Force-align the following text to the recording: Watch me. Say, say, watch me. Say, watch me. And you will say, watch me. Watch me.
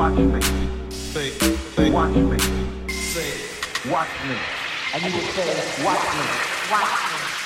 Watch 0.00 0.14
me. 0.14 0.40
Say, 0.88 1.28
say, 1.28 1.90
watch 1.90 2.14
me. 2.14 2.38
Say, 2.88 3.90
watch 3.90 4.08
me. 4.26 4.36
And 4.94 5.02
you 5.04 5.12
will 5.12 5.26
say, 5.26 5.84
watch 5.84 6.02
me. 6.16 6.72
Watch 6.72 7.34
me. 7.34 7.39